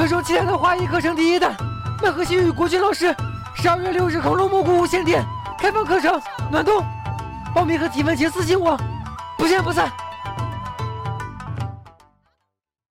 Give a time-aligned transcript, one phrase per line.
[0.00, 1.54] 传说七天的花艺课程第一弹
[2.02, 3.14] 麦河西与国军老师
[3.54, 5.22] 十二月六日恐龙蘑菇无线电
[5.58, 6.18] 开放课程
[6.50, 6.82] 暖冬
[7.54, 8.80] 报名和提问请私信我
[9.36, 9.92] 不见不散